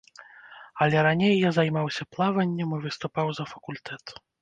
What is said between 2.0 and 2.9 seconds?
плаваннем і